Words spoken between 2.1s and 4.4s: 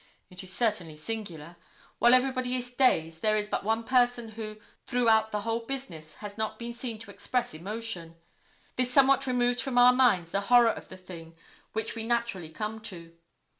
everybody is dazed there is but one person